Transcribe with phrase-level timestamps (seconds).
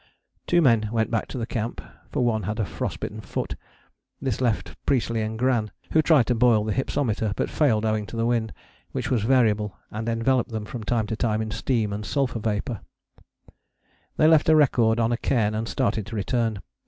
[0.47, 3.55] Two men went back to the camp, for one had a frost bitten foot.
[4.19, 8.15] This left Priestley and Gran, who tried to boil the hypsometer but failed owing to
[8.15, 8.51] the wind,
[8.93, 12.79] which was variable and enveloped them from time to time in steam and sulphur vapour.
[14.17, 16.63] They left a record on a cairn and started to return.